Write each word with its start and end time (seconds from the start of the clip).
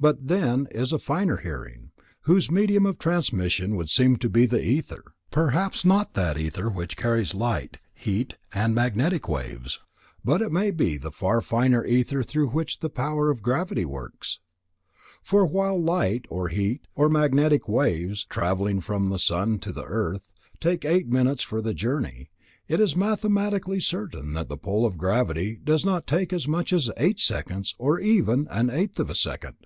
But 0.00 0.28
then 0.28 0.68
is 0.70 0.92
a 0.92 0.98
finer 1.00 1.38
hearing, 1.38 1.90
whose 2.20 2.52
medium 2.52 2.86
of 2.86 3.00
transmission 3.00 3.74
would 3.74 3.90
seem 3.90 4.16
to 4.18 4.28
be 4.28 4.46
the 4.46 4.64
ether; 4.64 5.02
perhaps 5.32 5.84
no 5.84 6.04
that 6.14 6.38
ether 6.38 6.68
which 6.70 6.96
carries 6.96 7.34
light, 7.34 7.78
heat 7.94 8.36
and 8.54 8.76
magnetic 8.76 9.28
waves, 9.28 9.80
but, 10.24 10.40
it 10.40 10.52
may 10.52 10.70
be, 10.70 10.98
the 10.98 11.10
far 11.10 11.40
finer 11.40 11.84
ether 11.84 12.22
through 12.22 12.50
which 12.50 12.78
the 12.78 12.88
power 12.88 13.28
of 13.28 13.42
gravity 13.42 13.84
works. 13.84 14.38
For, 15.20 15.44
while 15.44 15.82
light 15.82 16.26
or 16.30 16.46
heat 16.46 16.86
or 16.94 17.08
magnetic 17.08 17.68
waves, 17.68 18.24
travelling 18.24 18.80
from 18.80 19.08
the 19.08 19.18
sun 19.18 19.58
to 19.58 19.72
the 19.72 19.82
earth, 19.84 20.32
take 20.60 20.84
eight 20.84 21.08
minutes 21.08 21.42
for 21.42 21.60
the 21.60 21.74
journey, 21.74 22.30
it 22.68 22.78
is 22.78 22.94
mathematically 22.94 23.80
certain 23.80 24.32
that 24.34 24.48
the 24.48 24.56
pull 24.56 24.86
of 24.86 24.96
gravitation 24.96 25.62
does 25.64 25.84
not 25.84 26.06
take 26.06 26.32
as 26.32 26.46
much 26.46 26.72
as 26.72 26.88
eight 26.98 27.18
seconds, 27.18 27.74
or 27.78 27.98
even 27.98 28.44
the 28.44 28.68
eighth 28.72 29.00
of 29.00 29.10
a 29.10 29.16
second. 29.16 29.56